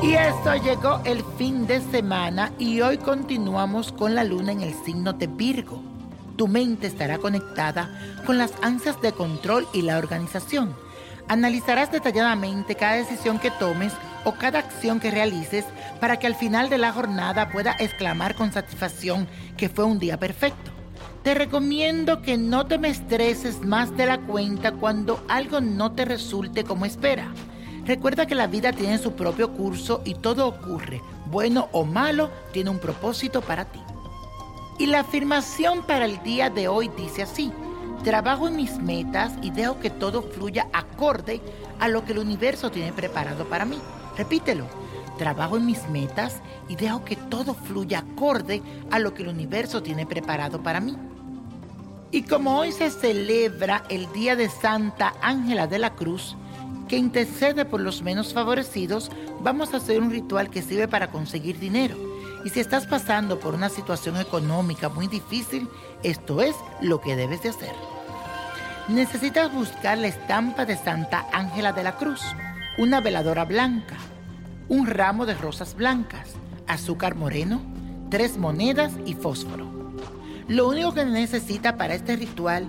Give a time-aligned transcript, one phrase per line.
[0.00, 4.72] Y esto llegó el fin de semana y hoy continuamos con la luna en el
[4.84, 5.82] signo de Virgo.
[6.36, 7.90] Tu mente estará conectada
[8.24, 10.72] con las ansias de control y la organización.
[11.26, 13.92] Analizarás detalladamente cada decisión que tomes
[14.24, 15.64] o cada acción que realices
[16.00, 19.26] para que al final de la jornada pueda exclamar con satisfacción
[19.56, 20.70] que fue un día perfecto.
[21.24, 26.04] Te recomiendo que no te me estreses más de la cuenta cuando algo no te
[26.04, 27.32] resulte como espera.
[27.88, 32.68] Recuerda que la vida tiene su propio curso y todo ocurre, bueno o malo, tiene
[32.68, 33.80] un propósito para ti.
[34.78, 37.50] Y la afirmación para el día de hoy dice así,
[38.04, 41.40] trabajo en mis metas y dejo que todo fluya acorde
[41.80, 43.78] a lo que el universo tiene preparado para mí.
[44.18, 44.66] Repítelo,
[45.16, 48.60] trabajo en mis metas y dejo que todo fluya acorde
[48.90, 50.94] a lo que el universo tiene preparado para mí.
[52.10, 56.36] Y como hoy se celebra el Día de Santa Ángela de la Cruz,
[56.88, 59.10] que intercede por los menos favorecidos,
[59.40, 61.96] vamos a hacer un ritual que sirve para conseguir dinero.
[62.44, 65.68] Y si estás pasando por una situación económica muy difícil,
[66.02, 67.74] esto es lo que debes de hacer.
[68.88, 72.22] Necesitas buscar la estampa de Santa Ángela de la Cruz,
[72.78, 73.96] una veladora blanca,
[74.68, 76.30] un ramo de rosas blancas,
[76.66, 77.60] azúcar moreno,
[78.10, 79.66] tres monedas y fósforo.
[80.48, 82.66] Lo único que necesita para este ritual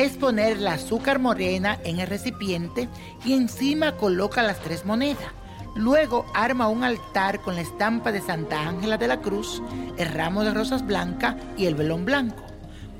[0.00, 2.88] es poner la azúcar morena en el recipiente
[3.22, 5.28] y encima coloca las tres monedas.
[5.74, 9.62] Luego arma un altar con la estampa de Santa Ángela de la Cruz,
[9.98, 12.42] el ramo de rosas blancas y el velón blanco.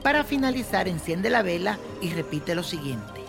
[0.02, 3.22] Para finalizar, enciende la vela y repite lo siguiente.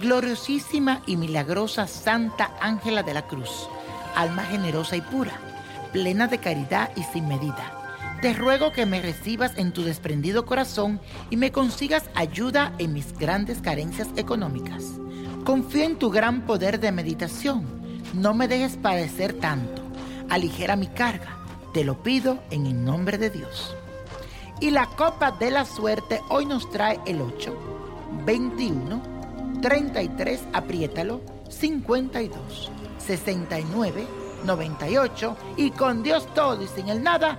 [0.00, 3.68] Gloriosísima y milagrosa Santa Ángela de la Cruz,
[4.14, 5.32] alma generosa y pura,
[5.92, 7.83] plena de caridad y sin medida.
[8.20, 13.12] Te ruego que me recibas en tu desprendido corazón y me consigas ayuda en mis
[13.18, 14.84] grandes carencias económicas.
[15.44, 17.64] Confío en tu gran poder de meditación.
[18.14, 19.82] No me dejes padecer tanto.
[20.30, 21.38] Aligera mi carga.
[21.74, 23.76] Te lo pido en el nombre de Dios.
[24.60, 27.54] Y la copa de la suerte hoy nos trae el 8,
[28.24, 29.02] 21,
[29.60, 31.20] 33, apriétalo,
[31.50, 34.06] 52, 69,
[34.44, 37.38] 98 y con Dios todo y sin el nada